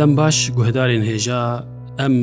دەم 0.00 0.12
باش 0.20 0.36
گوهدارێن 0.56 1.02
هێژا 1.10 1.44
ئەم 2.00 2.14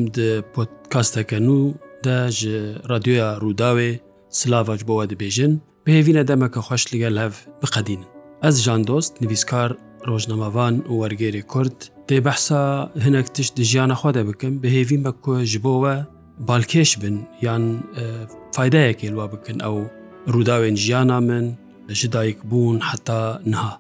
پۆتکاستەکەن 0.54 1.46
و 1.56 1.60
دا 2.06 2.20
ji 2.40 2.50
رادیۆیا 2.92 3.30
ڕووداوێ 3.44 3.92
سلاڤاش 4.40 4.82
بۆەوە 4.88 5.06
دەبێژن 5.12 5.52
پێویە 5.86 6.24
دەمەکە 6.30 6.60
خۆش 6.68 6.84
لەگەل 6.94 7.16
هەف 7.24 7.34
بقەدین. 7.62 8.02
ئەس 8.44 8.56
ژان 8.66 8.82
دۆست 8.90 9.14
نویسکار 9.24 9.70
ڕۆژنەمەوان 10.10 10.76
و 10.90 10.94
وەرگێری 11.02 11.44
کورد 11.52 11.78
دێ 12.08 12.18
بەحسا 12.28 12.64
هەنێک 13.06 13.28
تشت 13.36 13.56
ژیانە 13.72 13.96
خۆ 14.00 14.10
دە 14.18 14.22
بکەم 14.30 14.54
بەهێوین 14.62 15.02
بە 15.06 15.12
کو 15.24 15.34
ji 15.52 15.58
بۆوە 15.66 15.96
بالکێش 16.48 16.92
بن 17.02 17.16
یان 17.46 17.64
فیدایەکێ 18.56 19.08
لوا 19.14 19.28
بکەن 19.34 19.58
ئەو 19.66 19.78
ڕووداوێن 20.34 20.76
ژیانە 20.86 21.18
من 21.30 21.46
لە 21.90 21.94
ژدایک 22.02 22.38
بوون 22.50 22.78
حتا 22.90 23.22
نها. 23.52 23.74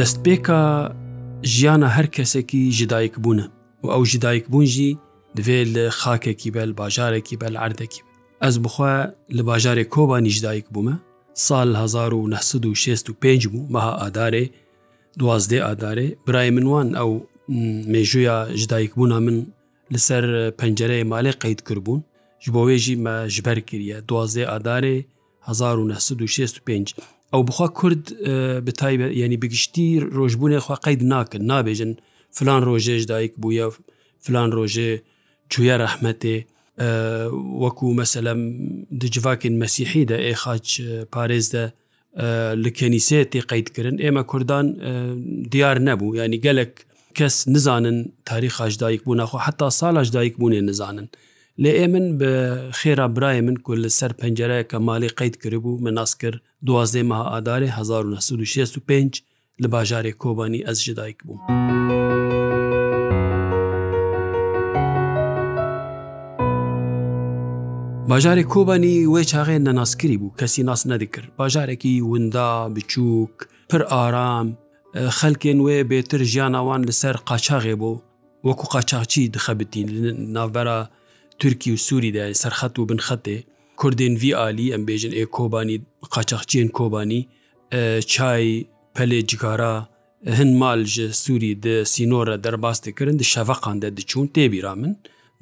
دەستپێکە 0.00 0.60
ژیانە 1.54 1.88
هەر 1.96 2.06
کەسێکی 2.16 2.62
ژدایک 2.78 3.14
بوونە 3.22 3.46
و 3.82 3.86
ئەو 3.94 4.02
ژدایک 4.12 4.44
بوونژی 4.52 4.90
دوێت 5.36 5.66
لە 5.76 5.84
خاکێکی 6.00 6.50
بەل 6.56 6.70
باژارێکی 6.80 7.36
بەل 7.42 7.54
عردەکی 7.64 8.02
ئەس 8.44 8.56
بخوا 8.64 8.94
لە 9.36 9.42
باژارێک 9.48 9.88
کۆبانی 9.94 10.34
ژدایک 10.36 10.66
بوومە 10.74 10.94
سال 11.46 11.68
1965 11.76 13.42
بوو 13.52 13.68
مەها 13.74 13.92
ئادارێ 14.02 14.44
دوازدێ 15.20 15.58
ئادارێ 15.66 16.08
برای 16.26 16.48
منوان 16.56 16.88
ئەو 16.98 17.10
مێژویە 17.92 18.38
ژدایک 18.60 18.90
بوونا 18.96 19.18
من 19.26 19.36
لەسەر 19.94 20.24
پەنجەرەیە 20.60 21.08
مالێ 21.12 21.32
قەید 21.42 21.60
کردبوون 21.68 22.00
ji 22.44 22.48
بۆ 22.54 22.60
wêjî 22.68 22.94
me 23.04 23.16
ji 23.34 23.42
ber 23.46 23.58
kiriye 23.68 23.98
duazê 24.08 24.44
adarê 24.56 24.96
1965 25.48 26.94
ئەو 27.34 27.42
بخوا 27.42 27.66
کورد 27.68 28.04
بتایبە 28.68 29.08
ینی 29.18 29.36
بگشتی 29.36 30.00
ڕۆژبوونی 30.16 30.58
خوا 30.58 30.76
قید 30.84 31.02
ناکرد 31.10 31.42
نابێژن 31.52 31.92
فلان 32.36 32.62
ڕۆژێش 32.68 33.02
دایک 33.10 33.32
بووە 33.42 33.66
فلان 34.24 34.50
ڕۆژێ 34.58 34.90
چوە 35.54 35.74
ڕەحمەتێ 35.82 36.36
وەکو 37.62 37.88
مەسەلم 38.02 38.40
دجیڤاکن 39.00 39.54
مەسیحیدا 39.64 40.16
ئێ 40.26 40.34
خاچ 40.42 40.66
پارێزدە 41.14 41.64
لە 42.62 42.70
کەنیسێ 42.78 43.20
تێ 43.32 43.40
قیدکردن 43.50 43.96
ئێمە 44.04 44.22
کوردان 44.30 44.66
دیار 45.52 45.76
نەبوو 45.88 46.14
ینی 46.20 46.38
گەلک 46.46 46.72
کەس 47.18 47.36
نزانن 47.54 47.98
تاریخاش 48.28 48.72
دایک 48.82 49.02
بوونەخوا 49.04 49.38
حتا 49.46 49.68
ساڵاش 49.80 50.08
دایک 50.16 50.34
بوونێ 50.38 50.60
نزانن. 50.68 51.08
لێ 51.64 51.72
ئێ 51.78 51.86
من 51.94 52.06
بە 52.20 52.32
خێرا 52.78 53.06
برایە 53.14 53.40
من 53.46 53.54
کو 53.64 53.72
لە 53.82 53.88
سەر 53.98 54.12
پەنجەرەیەکە 54.20 54.74
مالی 54.78 55.08
قیت 55.08 55.36
کردبوو 55.42 55.80
من 55.84 55.92
ناس 55.98 56.12
کرد 56.20 56.40
دوازێ 56.66 57.02
مەها 57.08 57.26
ئادارێ 57.32 57.68
1965 57.68 59.22
لە 59.62 59.66
باژارێک 59.72 60.16
کۆبانی 60.22 60.64
ئەس 60.66 60.78
ژدایک 60.86 61.18
بووم. 61.26 61.40
باژارێک 68.10 68.46
کۆبانی 68.52 68.94
وێ 69.12 69.22
چاغێ 69.30 69.58
نەناسکری 69.66 70.16
بوو 70.20 70.34
کەسی 70.38 70.58
ناس 70.68 70.82
نەدەکرد 70.90 71.28
باژارێکی 71.38 71.94
وندا 72.00 72.68
بچووک 72.74 73.34
پر 73.70 73.82
ئارام 73.92 74.48
خەلکێن 75.20 75.58
وێ 75.64 75.76
بێتر 75.92 76.20
ژیان 76.32 76.54
ئەوان 76.58 76.82
لەسەر 76.88 77.16
قاچاغێ 77.28 77.74
بۆ 77.80 77.92
وەکو 78.48 78.66
قاچاقچی 78.74 79.30
دخەبتین 79.36 79.88
ناوبەرە 80.36 80.80
تورکی 81.40 81.70
و 81.72 81.76
سووریدا 81.86 82.24
سەرخەت 82.42 82.74
و 82.78 82.82
بنخەتێ 82.90 83.38
کوردێن 83.80 84.14
وی 84.22 84.32
عالی 84.40 84.72
ئەم 84.74 84.82
بێژن 84.88 85.12
ئێ 85.18 85.24
کۆبانی 85.36 85.76
قاچەخچێن 86.14 86.68
کۆبانی 86.78 87.22
چای 88.12 88.46
پەلێ 88.96 89.20
جگارا 89.30 89.76
هەند 90.38 90.52
مال 90.62 90.80
ji 90.94 91.02
سووری 91.22 91.52
di 91.64 91.74
سینۆرە 91.92 92.36
دەرباستێ 92.44 92.90
kirin 92.98 93.16
di 93.20 93.24
şeveqan 93.32 93.76
de 93.82 93.88
diçûn 93.96 94.26
têbîra 94.36 94.74
min 94.80 94.92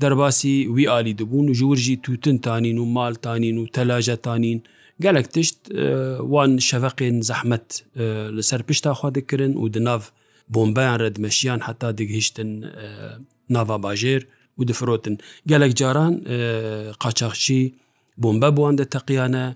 derbasî 0.00 0.54
wî 0.76 0.84
alî 0.98 1.12
dibûn 1.18 1.46
û 1.52 1.52
ji 1.58 1.64
wir 1.70 1.76
jî 1.86 1.96
tûtin 2.04 2.38
tanîn 2.46 2.76
û 2.82 2.84
mal 2.96 3.14
tanîn 3.24 3.56
û 3.62 3.64
telaje 3.74 4.16
tanîn 4.26 4.58
gelek 5.04 5.26
tişt 5.34 5.58
wan 6.34 6.50
şeveqên 6.68 7.16
zehmet 7.28 7.66
li 8.36 8.42
ser 8.48 8.62
pişta 8.66 8.90
xwa 8.98 9.14
dikirin 9.14 9.54
û 9.62 9.64
di 9.74 9.84
nav 9.84 10.00
bombeyan 10.54 10.98
redmeşiyan 11.04 11.60
heta 11.66 11.98
digihiştin 11.98 12.50
nava 13.54 13.74
bajêr 13.86 14.20
و 14.58 14.64
دفرۆتن 14.68 15.16
gelek 15.50 15.72
caran 15.80 16.14
qaçaxçî 17.02 17.60
bombe 18.22 18.48
buwan 18.56 18.78
de 18.78 18.84
teqiyane 18.94 19.46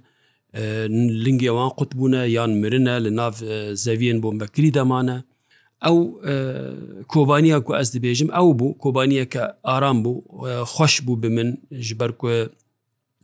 lingê 1.24 1.38
wan 1.56 1.70
qut 1.78 1.92
bûne 1.98 2.22
yan 2.36 2.50
mirine 2.62 2.96
li 3.04 3.16
nav 3.16 3.32
zeviyên 3.86 4.22
bombekirî 4.22 4.74
demane 4.74 5.18
ew 5.88 5.96
kobaniya 7.08 7.58
ku 7.64 7.76
ez 7.80 7.88
dibêjim 7.94 8.28
ew 8.40 8.48
bû 8.58 8.78
kobaniyeke 8.78 9.42
aram 9.64 9.98
bû 10.04 10.12
xweş 10.74 10.94
bû 11.06 11.22
bi 11.22 11.28
min 11.28 11.60
ji 11.70 12.00
ber 12.00 12.12
ku 12.19 12.28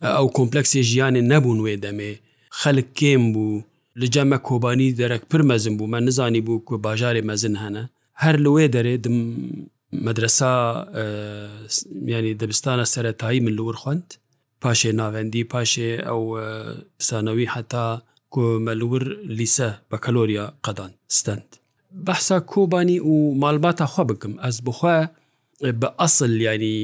ew 0.02 0.26
kompleksê 0.38 0.80
jiyanê 0.90 1.22
nebûn 1.32 1.58
wê 1.66 1.74
demê 1.84 2.12
xelik 2.60 2.88
kêm 3.00 3.22
bû 3.34 3.62
li 4.00 4.10
ceme 4.10 4.38
kobanî 4.38 4.98
derek 4.98 5.30
pir 5.30 5.40
mezin 5.40 5.78
bû 5.78 5.86
me 5.86 6.06
nizanî 6.06 6.40
bû 6.46 6.64
ku 6.64 6.74
bajarê 6.74 7.22
mezin 7.22 7.54
hene 7.54 7.88
her 8.12 8.36
li 8.44 8.48
wê 8.56 8.66
derê 8.72 9.04
dim 9.04 9.16
مەدرسا 10.06 10.54
ینی 12.12 12.34
دەبستانە 12.38 12.84
سەرەتایی 12.84 13.40
من 13.44 13.52
لور 13.58 13.74
خوند 13.74 14.14
پاشێ 14.62 14.92
ناوەندی 14.92 15.44
پاشێ 15.52 16.04
ئەو 16.06 16.22
سانەوی 16.98 17.46
حتا 17.54 18.02
کۆمەلور 18.34 19.02
لیسە 19.38 19.68
بە 19.90 19.96
کەلۆریە 20.04 20.44
قەدان 20.64 20.90
ستند 21.08 21.56
بەحسا 22.06 22.40
کۆبانی 22.52 22.98
و 23.00 23.12
مالباتە 23.42 23.84
خوا 23.92 24.04
بکەم 24.10 24.34
ئەس 24.44 24.56
بخوا 24.66 24.96
بە 25.80 25.88
ئەسل 26.00 26.34
ینی 26.46 26.80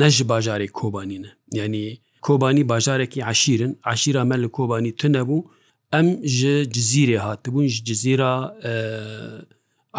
نەژ 0.00 0.16
باژارێک 0.30 0.72
کۆبانینە 0.80 1.30
ینی 1.58 1.86
کۆبانی 2.26 2.62
باژارێکی 2.72 3.20
عشیرن 3.32 3.72
عشیرا 3.92 4.22
مە 4.30 4.36
لە 4.44 4.48
کۆبانی 4.56 4.92
تنەبوو 5.00 5.46
ئەم 5.94 6.06
ژ 6.36 6.40
جززیرێ 6.74 7.18
هاتبوون 7.26 7.66
جززیرا 7.86 8.34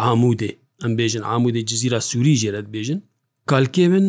ئامودێ 0.00 0.52
ئەم 0.84 0.92
بێژن 0.98 1.22
ئامودەی 1.30 1.64
جززیرا 1.70 2.00
سووری 2.08 2.34
ژێرت 2.42 2.66
بێژن 2.74 3.00
کالکێون 3.50 4.06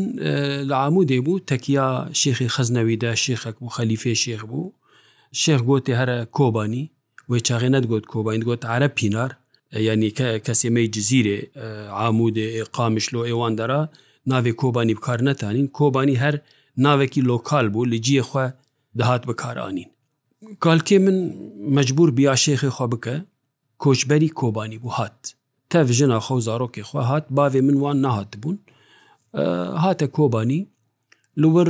لە 0.70 0.76
ئامودێ 0.82 1.20
بوو 1.26 1.42
تەکیا 1.50 1.88
شێخی 2.22 2.48
خەزنەویدا 2.56 3.12
شێخک 3.24 3.56
بوو 3.62 3.74
خەلیفێ 3.78 4.14
شێخ 4.24 4.42
بوو 4.50 4.74
شێخ 5.42 5.60
گوتی 5.70 5.94
هەرە 6.00 6.18
کۆبانی 6.38 6.86
وی 7.30 7.40
چاغێ 7.48 7.70
نەتگوت 7.76 8.06
کۆبین 8.14 8.42
گوت 8.48 8.62
عرە 8.74 8.90
پینار 8.98 9.32
ینی 9.90 10.12
کەسێمەی 10.46 10.88
جززیرێ 10.94 11.40
ئامودێ 12.00 12.48
قامشلۆ 12.76 13.22
ئێوان 13.30 13.54
دەرا 13.60 13.82
ناوێ 14.32 14.52
کۆبانی 14.62 14.94
بکار 14.98 15.20
نەتانین 15.28 15.68
کۆبانی 15.78 16.18
هەر 16.24 16.36
ناوێکی 16.86 17.22
لۆکال 17.32 17.66
بوو 17.74 17.86
لە 17.92 17.98
جیە 18.06 18.24
خوێ 18.30 18.48
دەهات 19.00 19.24
بەکارانین 19.30 19.90
کالکێ 20.64 20.98
من 21.06 21.18
مەجبور 21.76 22.10
بیا 22.18 22.34
شێخی 22.46 22.72
خوا 22.76 22.86
بکە 22.94 23.16
کۆچبەری 23.84 24.30
کۆبانی 24.40 24.80
بوو 24.84 24.94
هات 24.98 25.20
تەڤژنا 25.74 26.20
خەو 26.28 26.40
زارۆکی 26.48 26.84
خوا 26.90 27.02
هات 27.10 27.26
باێ 27.38 27.62
من 27.68 27.78
وان 27.84 27.98
نهات 28.06 28.32
بوون 28.42 28.58
هاتە 29.84 30.08
کۆبانی 30.18 30.62
لور 31.42 31.68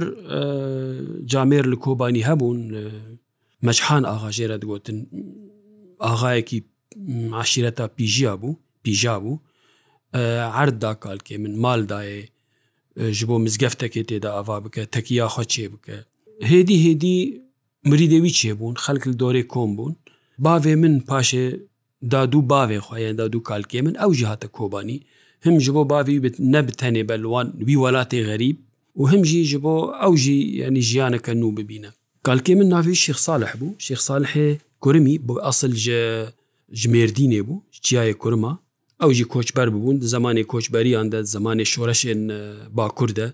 جامێر 1.32 1.66
لە 1.72 1.78
کۆبانی 1.86 2.26
هەبوون 2.30 2.60
مەجحان 3.68 4.04
ئاغاژێرە 4.12 4.58
دەگوتن 4.62 4.98
ئاغایەکی 6.06 6.60
عشیرەتا 7.42 7.86
پیژیا 7.98 8.34
بوو 8.42 8.58
پیژا 8.84 9.16
بوو 9.24 9.40
عردا 10.60 10.94
کالکێ 11.04 11.36
من 11.44 11.54
مالدایێ 11.64 12.22
ji 13.20 13.24
بۆ 13.30 13.36
مزگەفتەکێ 13.46 14.02
تێدا 14.10 14.30
ئاوا 14.36 14.58
بکە 14.64 14.82
تەکییا 14.96 15.28
خۆ 15.34 15.44
چێ 15.54 15.64
بکە 15.74 15.96
هێدی 16.52 16.78
هێدی 16.86 17.18
مریدەوی 17.90 18.34
چێبوون 18.40 18.76
خەلک 18.84 19.04
دۆرێ 19.22 19.44
کۆم 19.54 19.70
بوون 19.78 19.96
باێ 20.46 20.74
من 20.84 20.94
پاشێ 21.10 21.46
دادوو 22.12 22.42
باوێ 22.42 22.80
خۆیان 22.88 23.16
دادوو 23.16 23.44
کالکێ 23.50 23.82
من 23.84 23.96
ئەو 24.02 24.12
ژ 24.14 24.24
هاتە 24.32 24.48
کۆبانی 24.58 24.98
هم 25.46 25.60
ji 25.60 25.70
بۆ 25.76 25.84
باوی 25.92 26.20
بت 26.24 26.36
نەبتەنێ 26.54 27.04
بەلوان 27.10 27.48
وی 27.68 27.76
وڵاتی 27.84 28.22
غەریب 28.30 28.56
و 29.00 29.04
هەمژی 29.12 29.48
ji 29.52 29.58
بۆ 29.64 29.76
ئەو 30.02 30.14
ژی 30.22 30.38
ینی 30.62 30.82
ژیانەکە 30.90 31.30
نو 31.40 31.52
ببینە 31.58 31.90
کالکێ 32.28 32.50
من 32.60 32.68
ناوی 32.74 32.96
شیخساالح 33.06 33.54
بوو 33.60 33.70
شیخساالحێ 33.86 34.48
کورمی 34.84 35.16
بۆ 35.28 35.34
ئەسل 35.46 35.74
ژمێردینێ 36.82 37.42
بوو 37.48 37.62
چیایە 37.86 38.16
کورما 38.22 38.54
ئەو 39.04 39.12
ژی 39.18 39.26
کۆچبەر 39.34 39.68
ببوون 39.74 39.98
زمانی 40.14 40.44
کۆچبەریاندا 40.52 41.20
زمانی 41.36 41.66
شۆرەشێن 41.74 42.20
باکووردە 42.78 43.28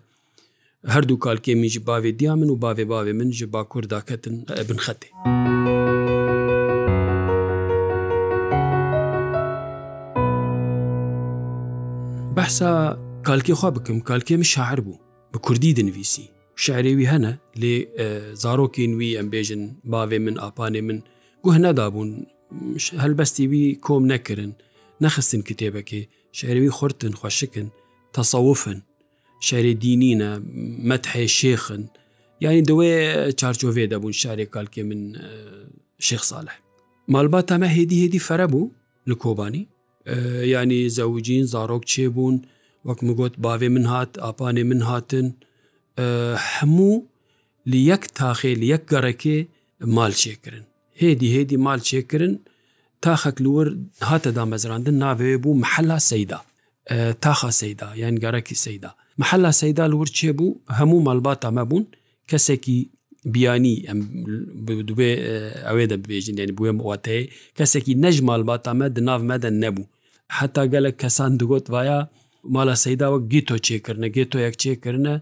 هەردوو 0.93 1.17
کالکێمیژ 1.25 1.75
باوێ 1.87 2.11
دیا 2.19 2.33
من 2.39 2.49
و 2.49 2.55
باوێ 2.63 2.85
باوێ 2.91 3.13
من 3.19 3.29
ji 3.37 3.43
باکوورداکەتن 3.53 4.33
بنخەتێ. 4.67 5.11
بەحسا 12.45 12.71
کالکی 13.27 13.53
خوا 13.59 13.69
بکەم 13.75 13.97
کالکێم 14.09 14.41
شاعر 14.53 14.79
بوو 14.79 14.99
بە 15.33 15.37
کوردی 15.45 15.73
دنویسی 15.77 16.25
شعرێوی 16.63 17.09
هەنە 17.13 17.31
لێ 17.61 17.75
زارۆکی 18.43 18.85
نوی 18.93 19.17
ئەمبێژن 19.19 19.63
باوێ 19.91 20.17
من 20.25 20.35
ئاپانێ 20.43 20.81
من 20.87 20.99
گوهنەدابوون 21.45 22.09
هەلبەستیوی 23.03 23.63
کۆم 23.85 24.03
نەکردن 24.11 24.51
نەخستن 25.03 25.41
کتێبەکێ 25.49 26.01
شعروی 26.37 26.69
خورتن 26.77 27.13
خوۆشکن 27.19 27.67
تەسەوفن 28.17 28.79
شارێ 29.47 29.73
دینینە 29.83 30.31
مەتحێ 30.89 31.25
شێخن 31.39 31.83
یعنی 32.43 32.61
دوێ 32.69 32.93
چارچۆڤێ 33.39 33.85
دەبوون 33.93 34.13
شارێک 34.21 34.49
کالکێ 34.55 34.83
من 34.89 35.01
شێخ 36.07 36.23
ساالح 36.29 36.55
مالبات 37.13 37.47
ئەمە 37.53 37.67
هێدی 37.77 37.97
هێدی 38.03 38.19
فەرە 38.27 38.47
بوو 38.53 38.71
لە 39.09 39.15
کۆبانی 39.23 39.63
ینی 40.53 40.81
زەوجین 40.97 41.43
زارۆک 41.53 41.83
چێ 41.91 42.05
بوون 42.15 42.35
وەک 42.87 42.99
مگوت 43.07 43.33
باوێ 43.43 43.69
من 43.75 43.85
هات 43.93 44.11
ئاپانێ 44.23 44.63
من 44.69 44.81
هاتن 44.89 45.27
هەموو 46.53 46.93
لی 47.71 47.79
یەک 47.91 48.03
تاخێ 48.17 48.51
لی 48.61 48.67
یەک 48.73 48.83
گەڕەکێ 48.93 49.37
مال 49.95 50.13
چێکردن 50.21 50.65
هێدی 51.01 51.27
هێدی 51.35 51.57
مال 51.65 51.79
چێکردن 51.89 52.33
تا 53.03 53.13
خەکلور 53.23 53.65
هاتەدا 54.09 54.43
مەزراندن 54.51 54.95
ناوێ 55.03 55.37
بوو 55.43 55.53
محەلا 55.63 55.99
سەیدا 56.11 56.39
تاخە 57.25 57.49
سەیدا 57.61 57.87
یان 58.01 58.15
گەڕەکی 58.23 58.55
سەیدا 58.65 58.91
محەلا 59.21 59.51
سەیدا 59.61 59.85
لور 59.93 60.07
چێ 60.17 60.29
بوو 60.37 60.57
هەموو 60.79 61.05
مەلباتا 61.07 61.49
مەبوون 61.57 61.85
کەسێکی 62.29 62.77
بیانی 63.33 63.75
ئەم 63.87 63.99
دوێ 64.89 65.11
ئەوێ 65.67 65.85
دەبێژین 65.91 66.35
دێن 66.39 66.51
بووێ 66.57 66.71
واتەیە 66.89 67.23
کەسێکی 67.57 67.93
نەژ 68.03 68.15
مالباتامە 68.29 68.87
دناو 68.97 69.19
مەدە 69.31 69.49
نەبوو 69.63 69.85
حتا 70.33 70.65
گەلک 70.73 70.95
کەسان 71.01 71.31
دگوت 71.39 71.65
وایە 71.73 71.97
مالا 72.55 72.75
سەیداوە 72.85 73.17
گیتۆ 73.31 73.55
چێکردنە 73.67 74.07
گێتۆ 74.15 74.37
یەک 74.45 74.55
چێکردنە 74.61 75.13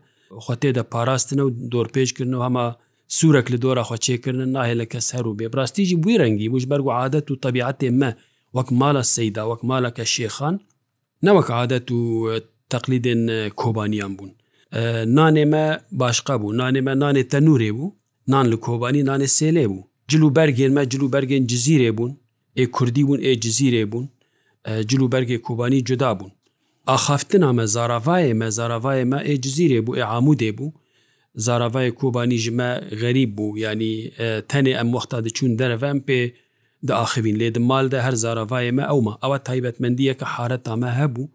خۆتێدا 0.46 0.84
پاراستنە 0.94 1.44
و 1.48 1.50
دۆرپێشکردن 1.72 2.34
و 2.40 2.44
هەما 2.48 2.66
سوورێک 3.18 3.48
لە 3.54 3.58
دۆرە 3.64 3.84
خۆچێکردن 3.90 4.50
ناهێ 4.58 4.76
لە 4.82 4.86
کەس 4.92 5.08
هەرو 5.16 5.32
بێ 5.38 5.46
ڕاستیجی 5.58 5.96
بووی 6.02 6.20
ڕەنگی 6.22 6.48
وش 6.54 6.64
بەرگ 6.72 6.86
و 6.88 6.92
عادەت 7.00 7.26
و 7.32 7.36
تەبیعاتێ 7.44 7.90
مە 8.00 8.10
وەک 8.56 8.68
مالە 8.82 9.04
سەیدا 9.16 9.44
وەک 9.52 9.62
مالەکە 9.70 10.06
شێخان 10.16 10.56
نەوەک 11.26 11.48
عادەت 11.58 11.88
و 11.98 12.02
تەقلیدێن 12.72 13.22
کۆبانیان 13.60 14.12
بوون 14.18 14.32
نانێمە 15.18 15.66
باشقا 16.02 16.36
بوو 16.42 16.52
نانێمە 16.60 16.94
نانێ 17.04 17.24
تەنوورێ 17.34 17.72
بوو 17.78 17.90
نان 18.32 18.46
لە 18.54 18.58
کۆبانی 18.66 19.02
نانێ 19.10 19.28
سێلێ 19.38 19.66
بوو 19.72 19.82
جلو 20.12 20.28
بەرگێنمە 20.38 20.84
جلو 20.92 21.08
بەرگێن 21.14 21.44
جززیرێ 21.52 21.92
بوون 21.98 22.12
ئێ 22.60 22.66
کوردی 22.76 23.04
بوون 23.08 23.20
ئێ 23.26 23.32
جززیرێ 23.44 23.84
بوون 23.92 24.08
جلوبەرگی 24.68 25.38
کوبانی 25.38 25.82
جدا 25.82 26.14
بوون 26.14 26.32
ئاخافتنا 26.88 27.52
me 27.56 27.64
zaravayê 27.76 28.34
me 28.40 28.46
zaravayê 28.58 29.04
me 29.12 29.18
ê 29.32 29.36
cizîrê 29.44 29.80
bû 29.86 29.92
ê 29.98 30.02
amûdê 30.04 30.52
bû 30.58 30.68
zaravayê 31.38 31.92
kobanî 31.96 32.38
ji 32.38 32.52
me 32.52 32.82
xerîb 32.92 33.38
bû 33.38 33.60
yanî 33.60 34.12
tenê 34.50 34.70
em 34.80 34.92
wexta 34.92 35.20
diçûn 35.26 35.60
derve 35.60 35.88
em 35.88 35.98
pê 35.98 36.34
diaxivîn 36.88 37.36
lê 37.40 37.56
di 37.56 37.60
mal 37.60 37.92
de 37.92 38.02
her 38.02 38.12
zaravayê 38.12 38.72
me 38.72 38.84
ewma 38.84 39.18
ew 39.24 39.44
taybetmendiyeke 39.44 40.26
hareta 40.26 40.76
me 40.76 40.86
hebû 40.88 41.28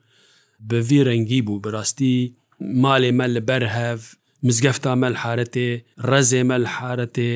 bi 0.61 0.77
vî 0.91 1.07
rengî 1.07 1.45
bû 1.47 1.65
bi 1.65 1.73
rastî 1.73 2.35
malê 2.61 3.13
me 3.13 3.35
li 3.35 3.49
ber 3.49 3.63
hev 3.63 3.99
mizgefta 4.43 4.95
mel 4.97 5.15
haretê 5.23 5.69
rezê 6.11 6.43
mel 6.51 6.65
haretê 6.75 7.31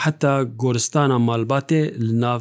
heta 0.00 0.42
goristana 0.42 1.14
malbatê 1.30 1.82
li 2.08 2.20
nav 2.20 2.40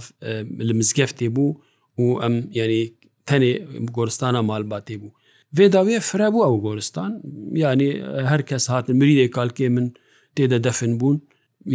li 0.68 0.74
mizgeftê 0.82 1.28
bû 1.36 1.56
و 2.00 2.06
ئەم 2.24 2.36
ینی 2.60 2.84
تەنێ 3.30 3.52
گۆرستانە 3.96 4.42
مالباتێ 4.50 4.96
بوو 5.02 5.12
وێداویە 5.58 6.00
فرەبوو 6.10 6.46
ئەو 6.48 6.56
گۆرستان 6.66 7.12
ینی 7.64 7.90
هەر 8.30 8.42
کەس 8.50 8.64
هاتن 8.74 8.94
مریدێک 9.00 9.32
کالکێ 9.38 9.68
من 9.76 9.88
تێدە 10.36 10.58
دەفن 10.68 10.92
بوون 11.00 11.18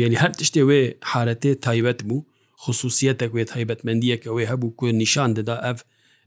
یعنی 0.01 0.17
هەر 0.23 0.33
تشتێ 0.39 0.63
وێ 0.69 0.81
حالەتێ 1.13 1.53
تایبەت 1.67 2.01
بوو 2.09 2.27
خصوصیتێک 2.63 3.31
وێت 3.37 3.51
هەیبەتمەندیەکەوەی 3.57 4.47
هەبوو 4.53 4.75
کو 4.79 4.85
نیشان 5.03 5.31
دەدا 5.39 5.57
ئەف 5.67 5.79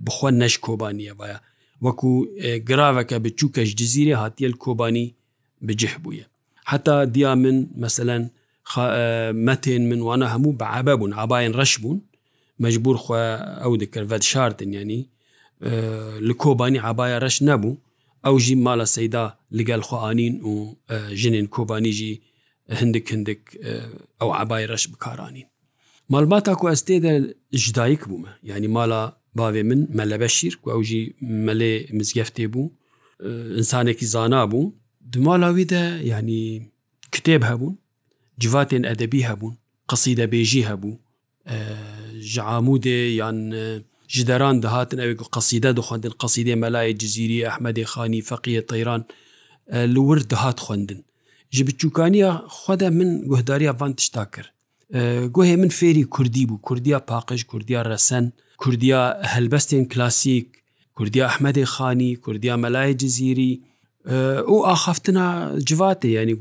بخۆ 0.05 0.29
نەش 0.41 0.53
کۆبانیە 0.65 1.13
وایە 1.19 1.39
وەکو 1.85 2.11
گراوەکە 2.69 3.17
بچووکەش 3.23 3.69
جززیرە 3.79 4.15
هاتیل 4.21 4.53
کۆبانی 4.63 5.07
بجح 5.67 5.93
بووە 6.03 6.23
حتا 6.69 6.95
دیا 7.15 7.31
من 7.43 7.57
مثلەن 7.85 8.23
مەتێن 9.47 9.81
منوانە 9.89 10.27
هەموو 10.33 10.53
بەعبە 10.61 10.93
بوون 10.99 11.11
عباەن 11.23 11.51
ڕەش 11.59 11.73
بوون 11.81 11.99
مەجبور 12.65 12.95
خو 13.03 13.11
ئەو 13.63 13.73
دەکرد 13.83 14.05
بەد 14.11 14.23
شارتن 14.31 14.71
ینی 14.79 15.01
li 16.27 16.33
کۆبانی 16.43 16.79
عباە 16.89 17.07
ڕەش 17.23 17.37
نەبوو 17.49 17.73
ئەو 18.25 18.35
ژی 18.45 18.55
مالە 18.65 18.85
سەیدا 18.95 19.25
لەگەل 19.57 19.81
خوانین 19.87 20.35
و 20.49 20.53
ژنین 21.21 21.47
کۆبانیژی 21.55 22.13
هەندێک 22.79 23.05
هەندێک 23.13 23.41
ئەو 24.19 24.29
عبای 24.41 24.65
ڕەش 24.71 24.83
بکارانین 24.91 25.47
مالباتا 26.11 26.53
کو 26.59 26.65
ئەستێدا 26.71 27.11
ژدایک 27.63 28.01
بوومە 28.09 28.31
ینی 28.51 28.69
مالا 28.77 29.03
باوێ 29.39 29.63
من 29.69 29.81
مەلەبە 29.97 30.29
شیر 30.37 30.53
و 30.63 30.67
ئەوژی 30.73 31.03
مەلێ 31.45 31.73
مزگەفتێ 31.97 32.45
بوو 32.53 32.71
ئینسانێکی 33.57 34.05
زانا 34.13 34.41
بوو 34.51 34.73
دمالاویدا 35.13 35.83
ینی 36.11 36.43
کتێب 37.15 37.41
هەبوون 37.49 37.75
جیاتێن 38.43 38.83
ئەدەبی 38.89 39.21
هەبوون 39.29 39.53
قسی 39.89 40.11
دەبێژی 40.21 40.61
هەبوو 40.69 40.93
ji 42.19 42.39
عمودê 42.41 43.11
یان 43.19 43.53
ji 44.07 44.27
deran 44.27 44.61
dihatin 44.63 44.97
ew 44.99 45.13
qesîde 45.35 45.71
dixwandin 45.77 46.13
qesîdê 46.23 46.55
melayê 46.63 46.93
cizîrî 47.01 47.39
Ehmedê 47.53 47.83
xanî 47.93 48.21
feqiye 48.21 48.65
Teyran 48.65 49.05
li 49.95 49.99
wir 50.07 50.29
dihat 50.29 50.57
xwendin. 50.65 50.99
Ji 51.51 51.65
biçûkaniya 51.65 52.31
xwede 52.63 52.89
min 52.89 53.09
guhdariya 53.31 53.79
van 53.79 53.93
tişta 53.93 54.25
kir. 54.31 54.53
Guhê 55.35 55.57
min 55.57 55.69
fêrî 55.79 56.05
Kurdî 56.15 56.43
bû 56.49 56.61
Kurdiya 56.61 56.99
paqij 56.99 57.43
Kurdiya 57.43 57.85
resen, 57.85 58.31
Kurdiya 58.57 59.21
helbestên 59.23 59.85
klasîk, 59.89 60.47
Kurdiya 60.95 61.27
Ehmedê 61.27 61.65
xanî, 61.65 62.15
Kurdiya 62.21 62.55
melayê 62.55 62.97
cizîrî, 63.01 63.61
û 64.53 64.65
axaftina 64.73 65.51
civatê 65.57 66.07
yanî 66.07 66.35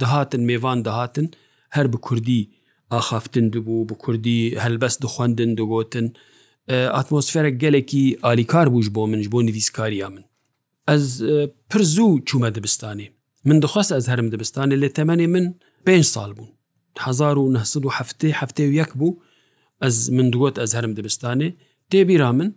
dihatin 0.00 0.42
mêvan 0.48 0.84
dihatin 0.84 1.30
her 1.68 1.92
bi 1.92 1.96
Kurdî, 1.96 2.48
ئاخافتن 2.92 3.50
دوبوو 3.50 3.86
بە 3.88 3.94
کوردی 4.04 4.56
هەلبەست 4.64 4.98
دخواندن 5.04 5.50
دەگوتن 5.60 6.06
ئاتمۆسفێرە 6.96 7.52
گەلێکی 7.62 8.04
ئالیکار 8.24 8.66
بووش 8.72 8.86
بۆ 8.96 9.02
منش 9.10 9.28
بۆ 9.34 9.38
نویسکاریا 9.48 10.08
من 10.14 10.24
ئەس 10.90 11.04
پر 11.70 11.82
زوو 11.82 12.18
چوومە 12.28 12.48
دەبستانی 12.56 13.08
من 13.44 13.60
دخواست 13.60 13.92
ئەس 13.96 14.06
هەرم 14.12 14.28
دەبستانی 14.34 14.76
لە 14.82 14.88
تەمەنی 14.98 15.28
من 15.34 15.54
5 15.86 16.04
سال 16.14 16.32
بوون 16.32 16.48
1970 16.98 18.60
یەک 18.80 18.90
بوو 18.98 19.18
ئەس 19.84 19.96
من 20.10 20.30
دوگوت 20.30 20.56
ئەس 20.58 20.74
هەرم 20.74 20.94
دەبستانی 20.96 21.50
تێبیرا 21.92 22.32
من 22.38 22.52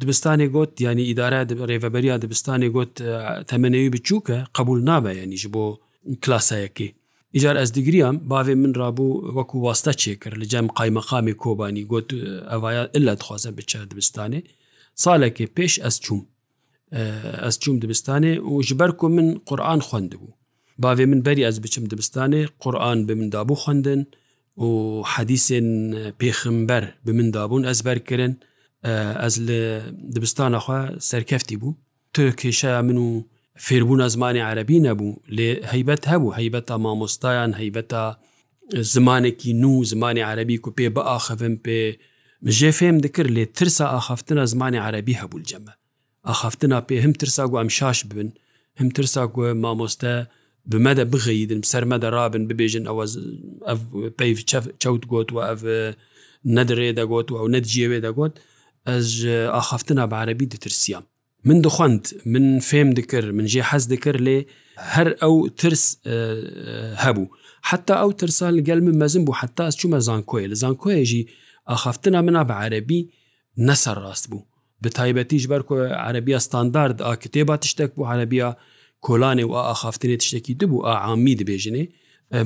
دبستانی 0.00 0.46
گوت 0.48 0.80
ینی 0.80 1.06
ئیدارە 1.14 1.40
ڕێڤەبەریا 1.58 2.16
دبستانی 2.24 2.68
گوت 2.74 2.94
تەمەنەوی 3.50 3.90
بچووکە 3.94 4.38
قبول 4.56 4.78
نابە 4.90 5.08
ینیش 5.22 5.46
بۆ 5.54 5.64
کلاسایەکی 6.24 6.88
ئیجار 7.36 7.56
ئەس 7.60 7.70
دیگریان 7.78 8.16
باێ 8.30 8.54
من 8.62 8.72
رابوو 8.80 9.20
وەکو 9.36 9.56
واستە 9.66 9.92
چێکرد 10.00 10.36
لە 10.42 10.46
جەم 10.52 10.66
قایمەقامی 10.78 11.34
کۆبانی 11.42 11.84
گوت 11.92 12.08
ئەوایە 12.52 12.82
ئللا 12.96 13.14
دخوازە 13.20 13.50
بچە 13.58 13.78
دبستانێ 13.90 14.40
ساڵێکی 15.02 15.46
پێش 15.56 15.72
ئەس 15.84 15.96
چوم 16.04 16.20
ئەس 17.44 17.56
چوم 17.62 17.76
دبستانێ 17.82 18.34
و 18.50 18.54
ژبەر 18.68 18.90
و 19.02 19.08
من 19.16 19.28
قورآان 19.48 19.80
خوندبوو 19.88 20.36
باێ 20.82 21.04
من 21.10 21.20
بەری 21.26 21.46
ئەس 21.48 21.56
بچم 21.64 21.84
دبستانێ 21.92 22.40
قورآان 22.62 22.98
ب 23.06 23.10
مندابوو 23.20 23.56
خوندن 23.62 24.00
و 24.66 24.68
حەدیسێن 25.12 25.68
پێخمبەر 26.20 26.84
ب 27.04 27.08
مندابوون 27.18 27.62
ئەس 27.70 27.78
بەرکردن 27.86 28.32
ئەس 29.22 29.34
لە 29.48 29.60
دبستانەخوا 30.14 30.80
سەرکەفتی 31.10 31.56
بوو 31.60 31.72
تۆ 32.14 32.22
کێشە 32.40 32.70
من 32.88 32.98
و 33.06 33.08
فێربوون 33.64 34.02
زمانی 34.14 34.40
عربی 34.50 34.78
نەبوو 34.86 35.10
لێ 35.36 35.50
هەیبەت 35.72 36.02
هەبوو 36.12 36.34
هەیبەتە 36.38 36.74
مامۆستایان 36.84 37.52
هەیبەتە 37.60 38.02
زمانێکی 38.94 39.52
نو 39.62 39.72
زمانی 39.90 40.22
عربی 40.30 40.56
و 40.64 40.68
پێ 40.76 40.88
بە 40.96 41.02
ئاخەفم 41.10 41.54
پێ 41.64 41.80
مژێ 42.46 42.70
فێم 42.78 42.96
دەکرد 43.04 43.30
لێ 43.36 43.44
ترسا 43.56 43.86
ئاخفتنە 43.94 44.44
زمانی 44.52 44.78
عربی 44.86 45.14
هەبوو 45.20 45.44
جەمە 45.50 45.72
ئاخفتنا 46.28 46.78
پێ 46.88 46.94
هەم 47.04 47.12
ترسا 47.20 47.44
و 47.46 47.54
ئەم 47.60 47.68
شاش 47.78 47.98
بن 48.10 48.28
هەم 48.80 48.88
ترسا 48.96 49.22
گوێ 49.34 49.50
مامۆستە 49.62 50.12
بمەدە 50.70 51.04
بغەیدن 51.12 51.60
سەرمەدە 51.70 52.08
رابن 52.16 52.42
ببێژن 52.48 52.84
ئەوە 52.88 53.06
پێ 54.18 54.28
چەوت 54.82 55.02
گوت 55.12 55.28
و 55.32 55.38
ئەف 55.48 55.60
نەدرێ 56.56 56.90
دەگوت 56.98 57.28
و 57.30 57.36
ئەو 57.40 57.46
نەتجیێوێ 57.56 57.98
دەگوت 58.06 58.34
ئەز 58.88 59.08
ئاخفتنا 59.56 60.04
بە 60.10 60.14
عربی 60.22 60.46
دەترسیام 60.52 61.06
من 61.46 61.60
دخواند 61.60 62.08
من 62.26 62.60
فێم 62.60 62.92
دکرد 62.96 63.24
من 63.34 63.46
ژێ 63.46 63.62
حەز 63.70 63.88
دکرد 63.88 64.20
لێ 64.28 64.38
هەر 64.94 65.08
ئەو 65.22 65.34
ترس 65.60 65.84
هەبوو 67.04 67.26
حتا 67.68 67.94
ئەو 68.02 68.12
ترسان 68.20 68.52
لەگەل 68.58 68.80
من 68.86 68.94
مەزم 69.06 69.22
بوو 69.26 69.34
حتا 69.34 69.62
ئەس 69.68 69.74
چوومە 69.80 69.98
زانکۆی 70.08 70.46
لە 70.52 70.56
زانکۆیەژی 70.62 71.22
ئاخافتنا 71.70 72.20
منا 72.22 72.42
بە 72.48 72.54
عەربی 72.62 73.00
نەسەر 73.68 73.96
ڕاست 74.04 74.26
بوو 74.30 74.44
بە 74.84 74.88
تایبەتیش 74.98 75.44
بەرکۆ 75.52 75.74
عەربیە 76.06 76.38
ستاندارد 76.46 77.02
ئاکتێبا 77.02 77.56
تشتێک 77.64 77.90
بوو 77.96 78.06
عەربیە 78.12 78.48
کۆلانێ 79.06 79.44
و 79.50 79.54
ئاخافتنێ 79.68 80.16
تشتێکی 80.22 80.54
دەبوو 80.60 80.84
ئاعامی 80.86 81.34
دەبێژنێ 81.40 81.84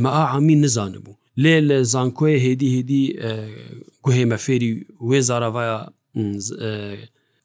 مە 0.03 0.11
ئاعامی 0.19 0.55
نزانبوو 0.57 1.15
لێ 1.43 1.57
لە 1.69 1.83
زانکۆی 1.93 2.39
هێدی 2.45 2.69
هێدی 2.77 3.05
گوهێمەفێری 4.07 4.71
وێ 5.09 5.19
زاراوایە 5.29 5.79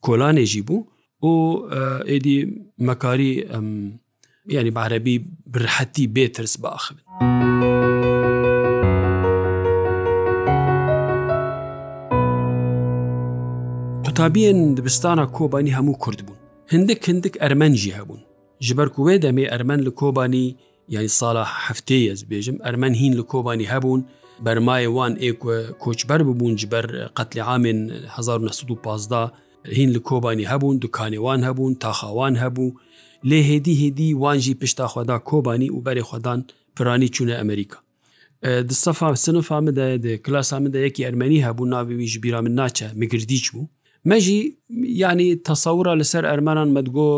کۆلانێژی 0.05 0.62
بوو 0.67 0.95
و 1.25 1.67
ئێدی 2.10 2.38
مەکاری 2.88 3.32
ینی 4.55 4.72
بەعرەبی 4.77 5.15
برحەتی 5.53 6.05
بێترس 6.15 6.55
باخبن. 6.63 7.01
قوتابیان 14.05 14.58
دبستانە 14.77 15.25
کۆبانی 15.38 15.72
هەموو 15.77 15.98
کورد 16.03 16.20
بوون 16.25 16.39
هندێک 16.74 17.00
هندێک 17.10 17.36
ئەرمەنجی 17.44 17.96
هەبوون 17.98 18.22
ژبەر 18.67 18.88
کوێ 18.96 19.15
دەمێ 19.25 19.46
ئەرمەن 19.51 19.82
لە 19.88 19.91
کۆبانی 20.00 20.48
یانی 20.96 21.12
ساڵە 21.20 21.44
هەفتەیەز 21.65 22.20
بێژم 22.32 22.58
ئەرمەن 22.65 22.94
هین 23.01 23.13
لە 23.20 23.24
کۆبانی 23.32 23.70
هەبوون 23.74 24.01
بەرمایە 24.46 24.89
وان 24.98 25.13
ئێکوە 25.25 25.58
کۆچبەر 25.84 26.20
ببوون 26.27 26.53
جبەر 26.62 26.86
قەتلی 27.17 27.41
عامێن 27.50 27.79
1950 28.15 29.27
هین 29.74 29.89
لە 29.95 30.00
کۆبانی 30.10 30.45
هەبوون 30.51 30.77
دوکانێوان 30.84 31.39
هەبوون 31.48 31.77
تاخاوان 31.79 32.36
هەبوو 32.43 32.75
لێ 33.29 33.39
هێدی 33.50 33.75
هێدی 33.84 34.10
وانژی 34.24 34.53
پشتاخوادا 34.62 35.17
کۆبانی 35.29 35.69
و 35.75 35.79
بەرێ 35.86 36.03
خۆدان 36.10 36.39
پرانی 36.75 37.07
چوونە 37.15 37.36
ئەمریکا 37.41 37.77
دسەفا 38.69 39.07
سنفا 39.24 39.57
مدە 39.67 40.07
کلاسا 40.25 40.57
مدە 40.65 40.77
یەکی 40.88 41.01
ئەرمەنی 41.07 41.39
هەبوو 41.48 41.65
ناویویش 41.74 42.13
بیرا 42.24 42.39
من 42.41 42.53
ناچە 42.67 42.84
مگردیچ 43.01 43.45
بوو 43.53 43.65
مەژی 44.10 44.38
ینی 45.03 45.29
تەسەورە 45.50 45.91
لەسەر 46.00 46.24
ئەرمانان 46.31 46.69
مدگۆ 46.77 47.10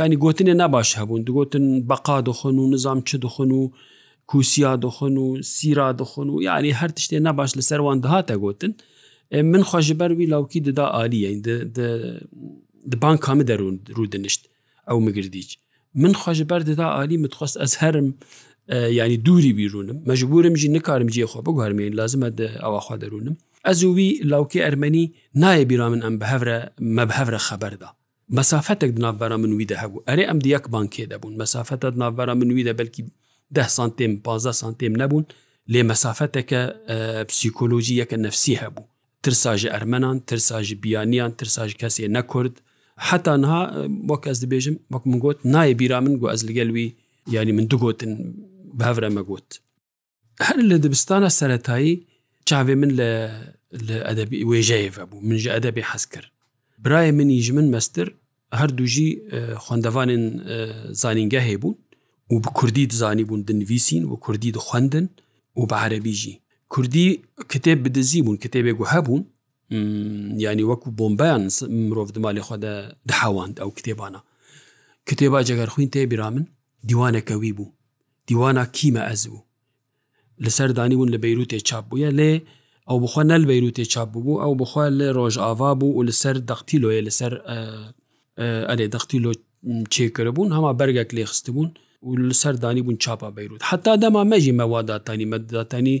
ینی 0.00 0.16
گوتنێ 0.24 0.54
نەباش 0.62 0.88
هەبوون 1.00 1.20
دوگوتن 1.26 1.66
بەقا 1.90 2.16
دخن 2.28 2.56
و 2.58 2.70
نظام 2.74 2.98
چ 3.08 3.10
دخن 3.24 3.50
و 3.58 3.62
کوسیا 4.30 4.72
دخن 4.84 5.16
و 5.24 5.42
سیرا 5.52 5.92
دخن 5.92 6.28
و 6.30 6.42
یعنی 6.48 6.70
هەر 6.80 6.90
تشتێ 6.98 7.18
نەباش 7.28 7.50
لەسەروان 7.58 7.98
دەهاتە 8.04 8.34
گوتن 8.44 8.72
من 9.32 9.62
خۆژبەروی 9.64 10.26
لاوکی 10.28 10.60
ددا 10.60 10.86
عالیە 10.88 11.48
بان 13.00 13.16
کامە 13.16 13.44
دەرون 13.50 13.80
ڕوودنشت 13.96 14.40
ئەو 14.88 14.96
مگردیچ 15.06 15.58
من 15.94 16.12
خۆژبەر 16.22 16.62
ددا 16.70 16.84
عالی 16.84 17.16
متخواست 17.16 17.58
ئەس 17.62 17.74
هەرم 17.82 18.06
ینی 18.72 19.16
دووری 19.16 19.52
بیرونم 19.52 19.98
مەژبورم 20.06 20.56
ژی 20.58 20.68
نکارم 20.68 21.08
جێ 21.08 21.26
خۆ 21.32 21.36
بگوارمێن 21.46 21.94
لازمە 21.96 22.30
ئەوخوا 22.62 22.96
دەرونم 23.02 23.34
ئەز 23.68 23.82
وی 23.84 24.20
لاوکی 24.24 24.60
ئەرمەنی 24.66 25.36
نایە 25.40 25.64
بیرا 25.68 25.88
من 25.90 26.00
ئەم 26.00 26.18
بەهرە 26.22 26.58
مەبهرە 26.82 27.38
خەبەردا 27.48 27.90
مەسافتێک 28.36 29.00
ناافبەرا 29.00 29.36
من 29.42 29.52
وی 29.52 29.66
دەهبوو 29.72 30.00
ئەرێ 30.08 30.24
ئەم 30.30 30.38
دیەک 30.38 30.64
بانکێ 30.74 31.04
دەبوون 31.12 31.34
مەسافتت 31.42 31.94
ناافبەرا 32.02 32.34
من 32.34 32.50
وی 32.52 32.64
دە 32.64 32.74
بەلکی 32.78 33.02
ده 33.54 33.68
سانتێم 33.68 34.12
15 34.24 34.52
سانتێم 34.52 34.96
نەبوون 35.02 35.24
لێ 35.70 35.82
مەسافتێکە 35.90 36.60
پسیکۆلۆژی 37.28 38.02
یەکە 38.02 38.14
نفسی 38.18 38.56
هەبوو 38.56 38.84
ترساژی 39.26 39.68
ئەرمەنان 39.74 40.16
ترساژی 40.30 40.76
بیانیان 40.84 41.32
ترساژ 41.40 41.70
کەسێ 41.80 42.06
نەکرد 42.16 42.54
حتانها 43.08 43.60
بۆ 44.08 44.16
کەس 44.24 44.36
دەبێژم 44.44 44.76
وەک 44.94 45.04
منگوت 45.10 45.38
نایە 45.54 45.74
بیرا 45.80 45.98
من 46.06 46.14
گو 46.20 46.26
ئەز 46.32 46.40
لەگەلوی 46.48 46.86
ینی 47.34 47.52
من 47.58 47.66
دوگوتن 47.70 48.12
بەورە 48.80 49.08
مەگوت 49.16 49.48
هەر 50.46 50.56
لە 50.70 50.76
دبستانە 50.84 51.30
سەتایی 51.40 51.94
چاوێ 52.48 52.74
من 52.82 52.90
لە 52.98 53.10
لە 53.88 53.96
ئەدەبی 54.08 54.38
وێژەیەە 54.50 55.00
بوو 55.10 55.18
منژە 55.28 55.50
ئەدەبی 55.56 55.82
حەز 55.90 56.04
کرد 56.12 56.28
برایە 56.84 57.12
منیژ 57.18 57.46
من 57.56 57.66
مەستر 57.74 58.08
هەردووژی 58.60 59.08
خوندەوانن 59.64 60.24
زانینگە 61.02 61.40
هەیە 61.46 61.58
بوون 61.62 61.76
و 62.32 62.36
بە 62.44 62.50
کوردی 62.58 62.84
دزانی 62.92 63.24
بوون 63.28 63.40
دنویسین 63.48 64.02
و 64.10 64.14
کوردی 64.24 64.50
دخواندن 64.56 65.06
و 65.56 65.60
بە 65.70 65.76
عەربیژی 65.84 66.34
کوردی 66.74 67.06
کتێب 67.52 67.78
بدزی 67.84 68.22
بوون 68.22 68.36
کتێبێک 68.44 68.78
و 68.80 68.84
هەبوون 68.92 69.22
ینی 70.48 70.64
وەکو 70.70 70.88
بۆمبیان 70.98 71.42
مرۆڤ 71.88 72.08
دمالی 72.16 72.42
خۆدا 72.48 72.74
داهاواند 73.08 73.54
ئەو 73.62 73.70
کتێبانە 73.78 74.20
کتێبا 75.08 75.38
جگەر 75.48 75.68
خوین 75.72 75.90
تێبیرا 75.94 76.28
من 76.34 76.46
دیوانەکەوی 76.88 77.52
بوو 77.58 77.72
دیوانە 78.28 78.62
کیمە 78.76 79.02
ئەز 79.10 79.22
بوو 79.32 79.42
لەسەر 80.44 80.68
دانی 80.78 80.94
بوون 80.96 81.10
لە 81.14 81.18
بەیروتێ 81.24 81.58
چاپ 81.68 81.84
بووە 81.90 82.08
لێ 82.18 82.32
ئەو 82.90 82.96
بخوا 83.04 83.22
نەل 83.32 83.42
بەیروتێ 83.50 83.84
چاپ 83.94 84.08
بوو 84.14 84.40
ئەو 84.42 84.52
بخوا 84.60 84.86
لێ 84.98 85.08
ڕۆژ 85.16 85.34
ئاوا 85.44 85.70
بوو 85.80 85.92
و 85.98 86.00
لەسەر 86.08 86.36
دەختیلۆیە 86.50 87.00
لەسەر 87.06 87.32
ئەلێ 88.70 88.86
دەختیلۆ 88.94 89.32
چێکرە 89.94 90.30
بوون 90.34 90.48
هەما 90.56 90.70
بەرگێک 90.80 91.10
لێ 91.16 91.24
خست 91.30 91.46
بوون 91.50 91.70
و 92.06 92.10
لەسەر 92.30 92.54
دانی 92.64 92.82
بوون 92.82 92.96
چاپا 93.04 93.28
بەیروت 93.36 93.62
حتا 93.68 93.92
دەما 94.02 94.22
مەژی 94.32 94.52
مەواداتانی 94.60 95.26
مەداتانی 95.32 95.98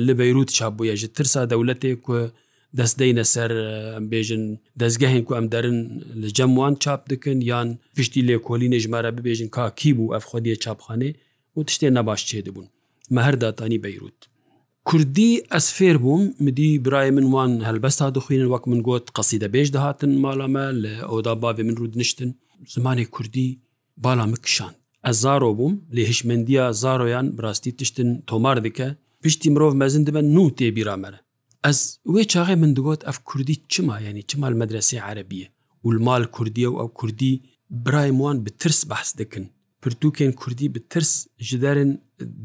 li 0.00 0.18
Beyrut 0.18 0.48
çabûye 0.50 0.96
ji 0.96 1.08
tirsa 1.08 1.44
dewletê 1.50 2.00
ku 2.00 2.30
destdeyne 2.76 3.24
ser 3.24 3.50
em 3.96 4.10
bêjin 4.10 4.58
dezgehên 4.80 5.24
ku 5.24 5.36
em 5.36 5.52
derin 5.52 6.04
li 6.22 6.32
cem 6.34 6.54
wan 6.54 6.74
çap 6.74 7.10
dikin 7.10 7.40
yan 7.40 7.78
piştî 7.96 8.20
lêkolînê 8.20 8.78
ji 8.78 8.88
me 8.88 9.02
re 9.04 9.08
bibêjin 9.08 9.48
ka 9.50 9.68
kîbû 9.68 10.16
ev 10.16 10.20
xwediye 10.20 10.54
çapxanê 10.54 11.14
û 11.56 11.64
tiştê 11.66 11.94
nebaş 11.94 12.24
çê 12.34 12.44
dibûn 12.46 12.66
me 13.10 13.22
her 13.22 13.40
datanî 13.40 13.82
Beyrut. 13.82 14.26
Kurdî 14.84 15.36
ez 15.52 15.66
fêr 15.78 15.96
bûm 16.02 16.32
midî 16.38 16.68
birayê 16.84 17.10
min 17.12 17.22
wan 17.22 17.60
helbesta 17.64 18.14
dixwînin 18.14 18.48
wek 18.54 18.66
min 18.66 18.82
got 18.82 19.10
qesî 19.16 19.40
de 19.40 19.46
bêj 19.46 19.72
dihatin 19.72 20.20
mala 20.20 20.48
me 20.48 20.82
li 20.82 21.04
oda 21.04 21.30
bavê 21.32 21.62
min 21.62 21.76
rûdniştin 21.76 22.32
zimanê 22.66 23.06
Kurdî 23.06 23.58
bala 23.96 24.26
min 24.26 24.34
kişan. 24.34 24.72
Ez 25.04 25.20
zaro 25.20 25.50
bûm 25.58 25.78
lê 25.94 26.06
hişmendiya 26.06 26.72
zaroyan 26.72 27.38
birastî 27.38 27.76
tiştin 27.76 28.20
tomar 28.20 28.64
dike 28.64 28.96
پشتی 29.24 29.50
مرۆڤ 29.54 29.74
مەزن 29.82 30.02
دەبن 30.08 30.26
نو 30.36 30.42
تێبیرامەرە 30.58 31.18
ئەس 31.64 31.78
وێ 32.14 32.22
چاغێ 32.32 32.56
من 32.62 32.70
دەگوت 32.76 33.00
ئەف 33.08 33.18
کوردی 33.28 33.56
چما 33.72 33.96
یعنی 34.06 34.22
چمال 34.30 34.54
مەدرسی 34.60 34.96
عربیە 35.06 35.48
ولمال 35.86 36.24
کوردیە 36.36 36.68
و 36.72 36.76
ئەو 36.80 36.88
کوردی 36.98 37.32
برایموان 37.84 38.36
بترس 38.46 38.80
بەحس 38.90 39.10
دەکن 39.20 39.44
پرتوکێن 39.82 40.32
کوردی 40.40 40.68
بترس 40.74 41.10
ژدارن 41.48 41.90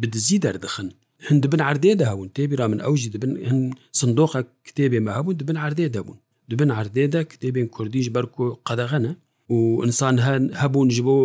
بدزی 0.02 0.38
دەردەخن 0.46 0.88
هەند 1.28 1.42
دبن 1.44 1.62
عردێ 1.70 1.92
داون 2.02 2.30
تێبیرا 2.38 2.66
من 2.72 2.80
ئەوژی 2.86 3.10
دبن 3.14 3.34
هەن 3.50 3.60
سندۆخە 4.00 4.42
کتێبێ 4.68 5.00
مەهبوو 5.08 5.38
دبن 5.40 5.58
عردێ 5.66 5.86
دەبوون 5.96 6.18
دبن 6.50 6.70
عردێدا 6.78 7.22
کتێبێن 7.32 7.68
کوردیش 7.76 8.08
بەرک 8.16 8.34
و 8.40 8.44
قەدەغەنە 8.70 9.14
و 9.56 9.58
ئینسان 9.84 10.16
هەن 10.28 10.44
هەبوون 10.62 10.90
ji 10.96 11.02
بۆ 11.08 11.18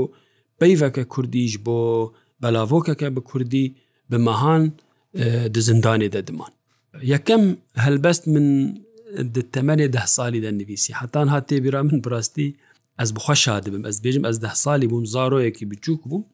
پەیڤەکە 0.60 1.04
کوردیش 1.12 1.52
بۆ 1.66 1.78
بەلاڤۆکەکە 2.42 3.08
بە 3.16 3.20
کوردی 3.30 3.66
بە 4.10 4.18
مەهان 4.26 4.62
و 4.70 4.74
di 5.54 5.60
zindanê 5.68 6.12
de 6.12 6.26
diman. 6.26 6.52
Yekem 7.02 7.56
helbest 7.74 8.26
min 8.26 8.76
di 9.34 9.40
temenê 9.42 9.92
deh 9.92 10.06
salî 10.06 10.42
de 10.42 10.58
nivîsî 10.58 10.92
hetan 10.92 11.28
hatê 11.28 11.64
bîra 11.64 11.82
min 11.82 12.04
birastî 12.04 12.56
ez 13.02 13.16
bixweşa 13.16 13.64
dibim 13.64 13.86
ez 13.86 14.02
bêjim 14.04 14.28
ez 14.28 14.42
deh 14.42 14.54
salî 14.54 14.90
bûm 14.90 15.06
zaroyekî 15.06 15.68
biçûk 15.68 16.00
bûm 16.10 16.24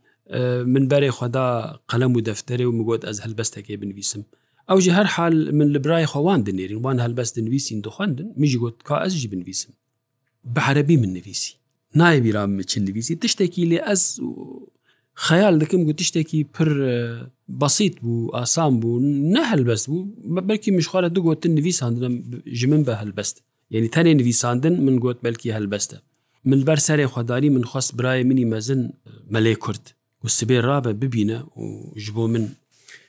min 0.66 0.88
berê 0.90 1.09
xweda 1.09 1.78
qelem 1.90 2.12
û 2.14 2.25
defterê 2.26 2.64
û 2.66 2.73
migot 2.73 3.04
ez 3.04 3.21
helbestekê 3.21 3.81
binivîsim. 3.81 4.25
Ew 4.69 4.81
jî 4.81 4.93
her 4.93 5.04
hal 5.04 5.33
min 5.50 5.75
li 5.75 5.78
birayê 5.78 6.04
xewan 6.07 6.45
dinêrin 6.47 6.75
wan 6.83 6.99
helbest 6.99 7.37
dinivîsîn 7.37 7.85
dixwendin 7.85 8.33
min 8.37 8.47
jî 8.49 8.59
got 8.59 8.83
ka 8.83 9.07
ez 9.07 9.12
jî 9.14 9.33
binivîsim. 9.33 9.73
Bi 10.45 10.61
herebî 10.61 10.99
min 10.99 11.14
nivîsî. 11.14 11.52
Nayê 11.97 12.25
bîra 12.25 12.47
min 12.47 12.62
çin 12.62 12.87
nivîsî 12.87 13.19
tiştekî 13.21 13.62
lê 13.71 13.93
ez 13.93 14.19
خەیال 15.26 15.54
دەکەم 15.62 15.80
گوتی 15.88 16.04
شتێکی 16.09 16.40
پر 16.54 16.68
بەسییت 17.61 17.94
بوو 18.02 18.33
ئاسان 18.37 18.73
بوو 18.80 18.99
نە 19.35 19.42
هەلبەست 19.52 19.87
بوو 19.90 20.06
بەلکی 20.49 20.71
مشخوارە 20.78 21.09
دوگوتن 21.16 21.50
نویساندنم 21.59 22.14
ژ 22.59 22.62
من 22.73 22.83
بە 22.87 22.94
هەلبەست 23.00 23.37
یعنی 23.75 23.88
تەنێ 23.94 24.12
نویساندن 24.21 24.75
من 24.87 24.97
گوت 25.04 25.18
بەلکی 25.26 25.54
هەلبەستە 25.56 25.97
من 26.50 26.61
بەر 26.68 26.78
سەرێ 26.87 27.06
خۆداری 27.12 27.50
من 27.56 27.64
خواست 27.71 27.90
برای 27.99 28.23
منی 28.28 28.47
مەزن 28.52 28.83
مەلێ 29.35 29.54
کورد 29.64 29.85
و 30.25 30.28
سبێ 30.38 30.59
ڕابە 30.68 30.92
ببینە 31.02 31.38
و 31.62 31.64
ژ 32.02 32.06
بۆ 32.16 32.25
من 32.35 32.44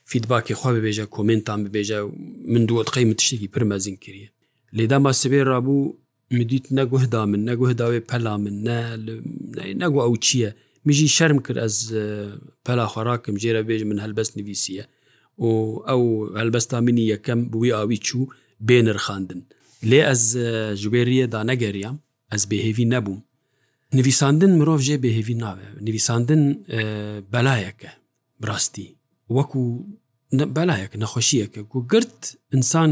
فیدباکی 0.10 0.54
خوا 0.60 0.70
ببێژە 0.76 1.06
کۆمنتان 1.16 1.60
ببێژە 1.66 1.98
من 2.54 2.64
دووەت 2.70 2.90
قەی 2.94 3.06
متشتێکی 3.12 3.48
پرمەزین 3.54 3.98
کردە 4.04 4.30
لێداما 4.78 5.12
سبێ 5.22 5.40
ڕابوو 5.52 5.78
مدیت 6.38 6.66
نەگوهدا 6.80 7.22
من 7.32 7.42
نەگوهداوێ 7.50 8.02
پەلا 8.10 8.36
من 8.44 8.56
نەگو 9.82 10.00
ئەو 10.06 10.16
چییە؟ 10.26 10.50
میژی 10.88 11.08
شەرم 11.18 11.40
کرد 11.48 11.60
ئەس 11.66 11.78
پەلا 12.66 12.88
خۆراکم 12.94 13.36
جێرە 13.40 13.62
بێژ 13.68 13.82
من 13.90 13.98
هەلبەست 14.04 14.32
نویسیە 14.40 14.86
و 15.38 15.48
ئەو 15.90 16.02
هەلبەستا 16.40 16.74
منی 16.80 17.14
یەکەم 17.16 17.40
بووی 17.52 17.72
ئاوی 17.76 17.98
چوو 17.98 18.28
بێنرخاندن 18.68 19.42
لێ 19.90 20.02
ئەس 20.10 20.24
ژوێریە 20.82 21.26
دا 21.34 21.42
نەگەریام 21.52 21.98
ئەس 22.34 22.44
بێهێوی 22.50 22.90
نەبووم 22.94 23.22
نویساندن 23.96 24.52
مرۆڤ 24.60 24.82
ژێ 24.88 24.98
بێهێوی 25.04 25.36
ناوێ 25.44 25.68
نویساندن 25.88 26.44
بەلایەکە 27.34 27.92
براستی 28.42 28.88
وەکو 29.38 29.62
بەلایەک 30.56 30.92
نەخۆشیەکە 31.04 31.62
و 31.76 31.80
گرت 31.92 32.20
ئینسان 32.54 32.92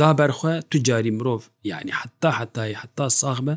دا 0.00 0.10
بەرخوا 0.18 0.54
تو 0.70 0.76
جاری 0.86 1.12
مرۆڤ 1.18 1.42
یعنی 1.70 1.92
حتا 2.00 2.30
حتای 2.30 2.72
حتا 2.74 3.08
ساغ 3.08 3.38
بە 3.46 3.54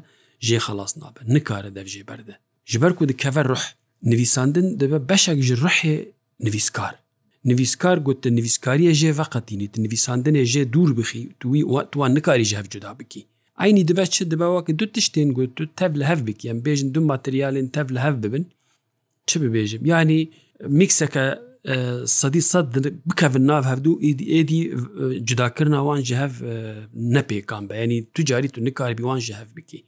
ژێ 0.48 0.58
خلاص 0.68 0.92
نابە 0.98 1.22
نکارە 1.36 1.70
دەبژێ 1.78 2.04
بەردە 2.10 2.36
ji 2.66 2.82
ber 2.82 2.96
ku 2.96 3.06
dikeve 3.08 3.44
ruh 3.46 3.62
nivîsandin 4.04 4.80
dibe 4.80 5.10
beşek 5.10 5.42
ji 5.44 5.54
ruhê 5.56 5.96
nivîskar 6.44 6.96
nivîskar 7.46 7.98
got 8.08 8.24
te 8.24 8.30
nivîskariye 8.36 8.92
jê 9.02 9.12
veqetînî 9.20 9.68
tu 9.74 9.80
nivîsandinê 9.86 10.44
jê 10.54 10.64
dûr 10.74 10.90
bixî 10.98 11.22
tu 11.40 11.48
wî 11.54 11.62
wan 11.96 12.16
nikarî 12.16 12.46
ji 12.46 12.58
hev 12.58 12.66
cuda 12.74 13.00
bikî 13.00 13.24
Aynî 13.64 13.88
dibe 13.88 14.06
çi 14.06 14.32
dibe 14.32 14.48
wa 14.56 14.66
ki 14.66 14.80
du 14.80 14.84
tiştên 14.86 15.34
got 15.34 15.56
tu 15.56 15.76
tev 15.76 16.00
li 16.00 16.06
hev 16.06 16.26
bikiyem 16.28 16.60
bêjin 16.60 16.94
du 16.94 17.00
materyalên 17.00 17.70
tev 17.72 17.90
li 17.96 18.00
hev 18.00 18.24
bibin 18.24 18.48
çi 19.28 19.40
bibêjim 19.40 19.88
yani 19.88 20.30
mikseke 20.68 21.40
e, 21.68 21.76
sedî 22.06 22.42
sed 22.42 22.66
bikevin 23.06 23.48
nav 23.48 23.64
hevdû 23.64 23.92
êdî 24.40 24.62
e, 24.68 24.72
cudakirina 25.26 25.78
wan 25.88 26.02
ji 26.02 26.16
hev 26.18 26.32
e, 26.52 26.56
nepêkan 26.96 27.70
be 27.70 27.78
yanî 27.78 28.06
tu 28.14 28.26
carî 28.26 28.50
tu 28.50 28.64
nikarî 28.66 28.96
wan 28.98 29.20
ji 29.20 29.34
hev 29.34 29.50
bikî 29.58 29.84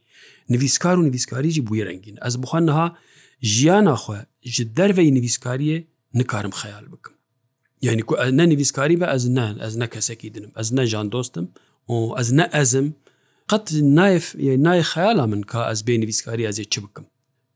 نویسکار 0.54 0.98
و 0.98 1.02
نویسکاریجی 1.02 1.60
بووی 1.60 1.84
رنگین 1.84 2.16
ئەس 2.24 2.34
بخواانها 2.42 2.96
ژیان 3.42 3.84
ناخوا 3.84 4.18
ji 4.44 4.76
derveyî 4.76 5.14
nivîskariyê 5.14 5.84
nikarim 6.14 6.50
xeyal 6.52 6.84
bikim 6.92 7.12
yani 7.82 8.02
ku 8.02 8.16
ez 8.22 8.32
ne 8.32 8.48
nivîskarî 8.48 9.00
be 9.00 9.04
ez 9.14 9.28
ne 9.28 9.54
ez 9.66 9.76
ne 9.76 9.88
kesekî 9.88 10.34
dinim 10.34 10.50
ez 10.56 10.72
ne 10.72 10.86
jan 10.86 11.12
dostim 11.12 11.48
û 11.88 12.20
ez 12.20 12.32
ne 12.32 12.50
ezim 12.52 12.94
qet 13.50 13.72
nayf 13.72 14.34
nay 14.58 14.80
xeyala 14.80 15.26
min 15.26 15.42
ka 15.42 15.70
ez 15.72 15.80
bê 15.86 16.00
nivîskarî 16.00 16.42
ez 16.46 16.58
ê 16.60 16.64
çi 16.70 16.82
bikim 16.82 17.06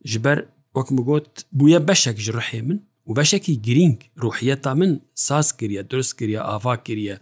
ji 0.04 0.24
ber 0.24 0.44
wek 0.76 0.90
min 0.90 1.04
got 1.04 1.44
bûye 1.56 1.88
beşek 1.88 2.18
ji 2.18 2.32
rihê 2.32 2.62
min 2.62 2.82
û 3.06 3.16
beşekî 3.16 3.62
girîng 3.62 3.98
ruhiyeta 4.22 4.74
min 4.74 5.02
saz 5.14 5.52
kiriye 5.56 5.90
durst 5.90 6.16
kiriye 6.18 6.40
ava 6.40 6.82
kiriye 6.82 7.18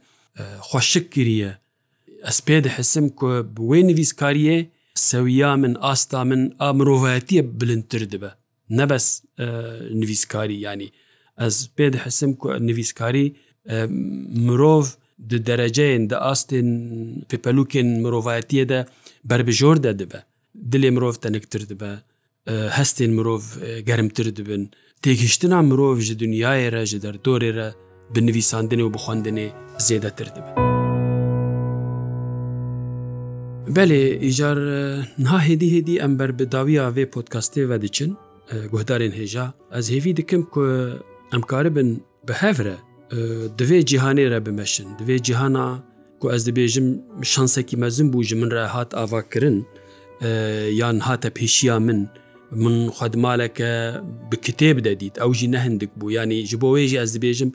xweşik 0.71 1.13
kiriye 1.13 1.59
ez 2.29 2.39
pê 2.47 2.65
dihisim 2.65 3.09
ku 3.09 3.27
bi 3.57 3.61
wê 3.61 3.81
nivîskariyê 3.91 4.59
سەویا 5.09 5.51
من 5.63 5.73
ئاستا 5.89 6.21
من 6.31 6.41
ئامرۆڤەتیە 6.65 7.43
بلندتر 7.61 8.03
دبە 8.15 8.31
نەبەس 8.79 9.07
نویسکاری 10.01 10.57
ینی 10.67 10.91
ئەس 11.43 11.57
پێ 11.77 11.87
دەحسم 11.95 12.31
نویسکاری 12.69 13.27
مرۆڤ 14.47 14.87
دەرەجەیان 15.49 16.05
دە 16.11 16.17
ئاستێن 16.27 16.69
پێپەلوکن 17.31 17.89
مرۆڤەتیەدا 18.05 18.81
بربژۆر 19.31 19.77
دە 19.85 19.93
دبە 20.01 20.21
دلێ 20.73 20.91
مرۆڤ 20.97 21.17
تەنکتر 21.25 21.63
دبە 21.73 21.93
هەستێن 22.79 23.11
مرۆڤ 23.19 23.43
گەرمتر 23.89 24.27
دبن 24.39 24.63
تێگەشتنا 25.03 25.59
مرۆڤ 25.71 25.97
ji 26.07 26.13
دنیاێرە 26.23 26.83
ji 26.91 26.97
دەردۆرێرە 27.05 27.69
بنویساندنێ 28.15 28.83
و 28.87 28.91
بخواندنێ 28.95 29.49
زێدەتر 29.87 30.29
دبن 30.37 30.60
Belê 33.77 34.03
îcar 34.29 34.59
niha 35.25 35.39
hêdî 35.49 35.69
hêdî 35.75 35.95
em 36.07 36.13
ber 36.19 36.31
bi 36.39 36.53
dawiya 36.53 36.87
vê 36.97 37.05
podcastê 37.15 37.69
ve 37.69 37.83
diçin 37.83 38.17
guhdarên 38.71 39.13
hêja 39.21 39.47
ez 39.79 39.91
hêvî 39.91 40.17
dikim 40.17 40.43
ku 40.43 40.61
em 41.35 41.41
karibin 41.43 42.03
bi 42.29 42.33
hevre 42.33 42.77
divê 43.59 43.79
cîhanê 43.93 44.31
re 44.31 44.47
bimeşin 44.47 44.89
divê 45.01 45.23
cihana 45.23 45.83
ku 46.21 46.33
ez 46.33 46.49
dibêjim 46.49 46.99
şansekî 47.23 47.77
mezin 47.77 48.13
bû 48.13 48.25
ji 48.25 48.37
min 48.37 48.51
re 48.51 48.65
hat 48.65 48.95
avakirin 48.95 49.67
yan 50.73 50.99
hate 50.99 51.29
pêşiya 51.29 51.81
min 51.81 52.09
min 52.51 52.89
xwedmaleke 52.89 53.93
bi 54.33 54.37
kitêb 54.37 54.85
de 54.85 55.01
dît 55.01 55.19
ew 55.19 55.35
jî 55.35 55.53
nehindik 55.53 55.91
bû 56.01 56.13
yanî 56.13 56.47
ji 56.47 56.61
bo 56.61 56.79
wê 56.79 56.87
jî 56.87 56.99
ez 57.01 57.17
dibêjim 57.17 57.51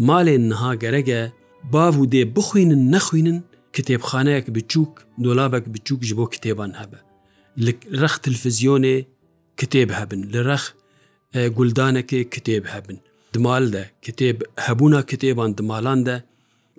malên 0.00 0.48
niha 0.50 0.74
gerege 0.74 1.32
bav 1.72 1.92
û 1.98 2.04
dê 2.12 2.34
bixwînin 2.36 2.92
nexwînin 2.92 3.42
کتێبخانەیەک 3.76 4.46
بچووک 4.56 4.92
دۆلابێک 5.24 5.64
بچووک 5.74 6.00
ji 6.08 6.12
بۆ 6.18 6.24
کتێبان 6.34 6.72
هەبە 6.80 6.98
لە 7.64 7.72
رەخ 8.02 8.14
تلفزیۆنێ 8.24 8.96
کتێب 9.60 9.88
هەبن 9.98 10.20
لە 10.34 10.40
رەخ 10.50 10.64
گولدانەکێ 11.56 12.20
کتێب 12.34 12.64
هەبن 12.72 12.98
دمال 13.34 13.64
دە 13.74 13.84
کتێب 14.04 14.36
هەبوونا 14.64 15.00
کتێبان 15.10 15.50
دمالان 15.58 16.00
دە 16.08 16.16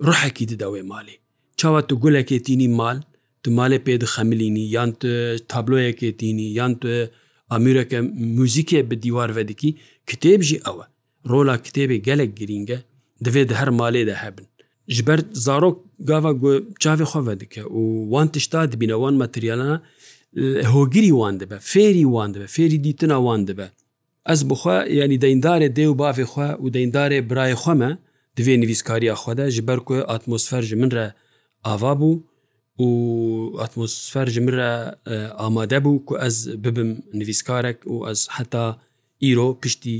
ڕحێکی 0.08 0.44
دداوێ 0.52 0.82
مالی 0.92 1.16
چاوە 1.60 1.80
تو 1.88 1.94
گولەکێ 2.02 2.38
تینی 2.46 2.68
مال 2.80 2.98
tu 3.46 3.50
malê 3.58 3.78
pê 3.86 3.94
dixemilînî 4.02 4.64
yan 4.76 4.90
tu 5.00 5.08
tabloyekê 5.52 6.10
tînî 6.20 6.48
yan 6.58 6.72
tu 6.80 6.88
amîreke 7.56 7.98
muzîkê 8.40 8.80
bi 8.90 8.94
dîwar 9.04 9.30
vedikî 9.38 9.70
kitêb 10.10 10.38
jî 10.48 10.56
ew 10.70 10.76
e 10.84 10.86
rola 11.32 11.54
kitêbê 11.66 11.96
gelek 12.08 12.30
girîng 12.38 12.68
e 12.76 12.78
divê 13.24 13.42
di 13.48 13.54
her 13.60 13.68
malê 13.80 14.02
de 14.10 14.14
hebin 14.22 14.46
ji 14.96 15.02
ber 15.08 15.20
zarok 15.46 15.76
gava 16.10 16.30
çavê 16.84 17.04
xwe 17.12 17.34
dike 17.42 17.62
û 17.62 17.80
wan 18.12 18.28
tişta 18.34 18.62
dibîne 18.72 18.96
wan 19.02 19.14
materyalana 19.24 19.74
hogirî 20.74 21.12
wan 21.22 21.34
dibe 21.40 21.56
fêrî 21.72 22.06
wan 22.14 22.28
dibe 22.34 22.46
fêrî 22.56 22.78
dîtina 22.86 23.16
wan 23.26 23.40
dibe 23.48 23.66
ez 24.32 24.40
bixwe 24.50 24.76
yanî 25.00 25.16
deyindarê 25.24 25.68
dê 25.76 25.84
û 25.92 25.92
bavê 26.04 26.24
xwe 26.32 26.50
û 26.62 26.64
deyindarê 26.76 27.18
birayê 27.30 27.56
xwe 27.62 27.74
me 27.80 27.90
divê 28.36 28.54
nivîskariya 28.62 29.14
xwe 29.22 29.32
de 29.38 29.46
ji 29.56 29.62
ber 29.68 29.78
ku 29.88 29.94
atmosfer 30.16 30.62
ji 30.70 30.76
min 30.82 30.90
re 30.96 31.06
ava 31.72 31.92
bû 32.00 32.12
û 32.84 32.86
atmosfer 33.64 34.26
ji 34.34 34.40
min 34.46 34.52
re 34.60 34.72
amade 35.46 35.78
bû 35.84 35.92
ku 36.08 36.14
ez 36.26 36.36
bibim 36.64 36.90
nivîskarek 37.20 37.78
û 37.92 38.10
ez 38.12 38.20
heta 38.36 38.66
îro 39.30 39.48
piştî 39.62 39.96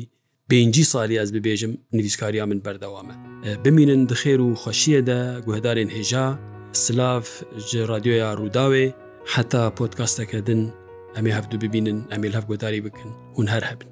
پێنجی 0.53 0.85
ساڵی 0.93 1.17
ئەس 1.23 1.31
ببێژم 1.37 1.73
نویسکاریا 1.99 2.45
من 2.51 2.61
بەردەوامە 2.67 3.15
بمینن 3.65 4.03
دخێر 4.11 4.41
و 4.43 4.55
خۆشیەدا 4.63 5.21
گوهدارێن 5.47 5.91
هێژا 5.97 6.27
سلاف 6.85 7.29
ji 7.69 7.77
رادیۆیا 7.91 8.29
ڕووداوێ 8.41 8.87
حتا 9.33 9.63
پۆتکاستەکەدن 9.79 10.61
ئەمێ 11.17 11.33
هەفتو 11.37 11.57
ببینن 11.63 11.99
ئەمیل 12.13 12.33
هەف 12.39 12.45
گۆداری 12.51 12.81
بکن 12.87 13.11
هون 13.37 13.49
هەر 13.55 13.65
هەبن 13.71 13.92